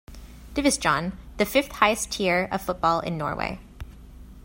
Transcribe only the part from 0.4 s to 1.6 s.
Divisjon, the